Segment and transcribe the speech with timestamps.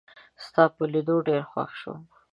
[0.43, 1.99] ستا په لیدو ډېر خوښ شوم